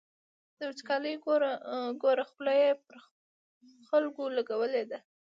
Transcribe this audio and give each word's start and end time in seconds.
دا 0.57 0.63
وچکالي 0.69 1.13
ګوره، 2.01 2.23
خوله 2.31 2.53
یې 2.61 2.71
پر 2.85 2.95
خلکو 3.89 4.23
لګولې 4.37 4.83
ده. 4.89 4.99